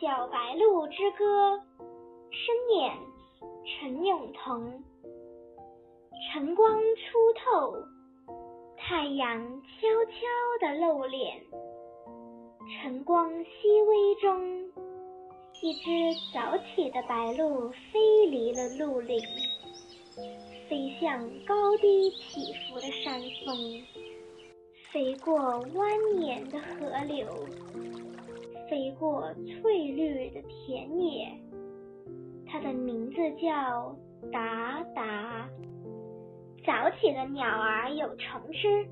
[0.00, 1.56] 小白鹭之歌》，
[2.30, 2.90] 声演
[3.66, 4.82] 陈永彤。
[6.32, 7.74] 晨光初透，
[8.78, 11.42] 太阳悄悄地露脸。
[12.80, 14.72] 晨光熹微中，
[15.60, 15.90] 一只
[16.32, 19.20] 早起的白鹭飞离了鹿岭，
[20.66, 23.54] 飞向高低起伏的山峰，
[24.90, 25.38] 飞过
[25.74, 27.26] 蜿蜒的河流，
[28.70, 31.28] 飞过翠绿的田野。
[32.46, 33.96] 它的名字叫
[34.32, 35.48] 达达。
[36.64, 38.86] 早起的鸟儿有虫吃，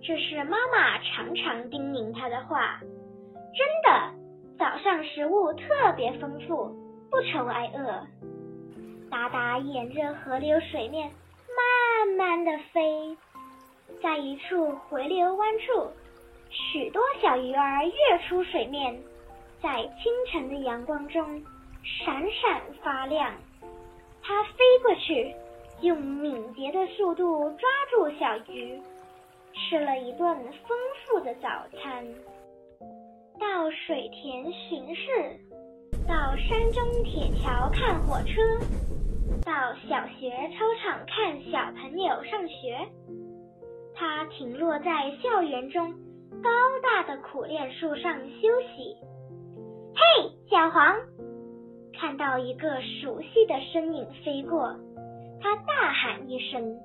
[0.00, 2.78] 这是妈妈常常叮咛它的话。
[3.56, 4.14] 真的，
[4.56, 6.68] 早上食物特别丰富，
[7.10, 8.06] 不愁挨饿。
[9.10, 11.10] 达达沿着河流水面
[11.56, 13.16] 慢慢的飞，
[14.00, 15.88] 在一处回流弯处，
[16.50, 19.00] 许多小鱼儿跃出水面，
[19.62, 21.44] 在清晨的阳光中
[21.82, 23.32] 闪闪发亮。
[24.22, 25.34] 它飞过去。
[25.80, 28.82] 用敏捷的速度抓住小鱼，
[29.54, 31.48] 吃了一顿丰富的早
[31.80, 32.04] 餐。
[33.38, 35.38] 到水田巡视，
[36.04, 38.42] 到山中铁桥看火车，
[39.44, 42.76] 到小学操场看小朋友上学。
[43.94, 45.92] 他停落在校园中
[46.42, 46.50] 高
[46.82, 48.96] 大的苦楝树上休息。
[50.68, 50.94] 小黄！
[51.98, 54.76] 看到一个熟悉的身影飞过。
[55.40, 56.78] 他大喊一声，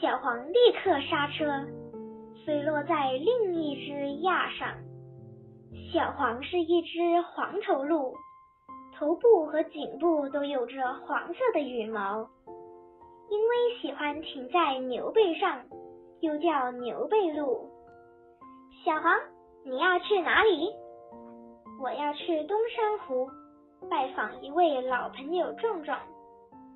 [0.00, 1.66] 小黄立刻刹车，
[2.46, 4.68] 飞落在另一只亚上。
[5.92, 8.14] 小黄是一只黄头鹿，
[8.96, 12.28] 头部和颈部都有着黄色的羽毛。
[13.28, 15.62] 因为喜欢停在牛背上，
[16.20, 17.68] 又叫牛背鹿。
[18.84, 19.18] 小黄，
[19.64, 20.70] 你要去哪里？
[21.80, 23.30] 我要去东山湖，
[23.88, 25.96] 拜访一位老朋友壮壮。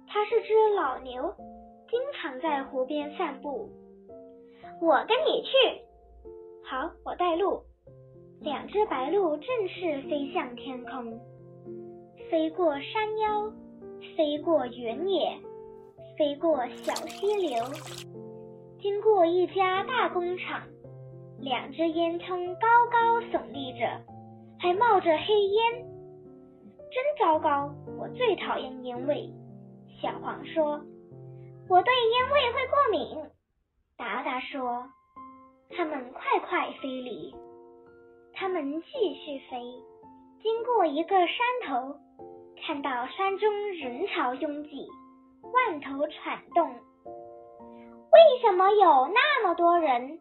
[0.06, 1.34] 他是只老牛，
[1.90, 3.68] 经常在湖边散步。
[4.80, 5.50] 我跟你去。
[6.64, 7.62] 好，我带路。
[8.40, 11.18] 两只白鹭正式飞向天空，
[12.30, 13.52] 飞过山腰，
[14.16, 15.36] 飞过原野，
[16.18, 17.62] 飞过小溪流，
[18.80, 20.62] 经过一家大工厂，
[21.40, 24.00] 两只烟囱高高耸立着，
[24.62, 25.74] 还冒着黑烟。
[26.92, 27.68] 真糟糕！
[27.98, 29.28] 我最讨厌烟味。
[30.00, 30.80] 小黄说
[31.68, 33.30] ：“我对烟味会过敏。”
[33.98, 34.86] 达达说
[35.70, 37.34] ：“他们快快飞离。”
[38.34, 39.60] 他们继续飞，
[40.40, 41.36] 经过一个山
[41.66, 41.96] 头，
[42.64, 44.86] 看到山中人潮拥挤，
[45.42, 46.70] 万头攒动。
[47.04, 50.20] 为什么有那么多人？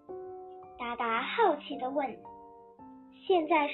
[0.79, 2.17] 达达好奇地问。
[3.27, 3.73] 现在是。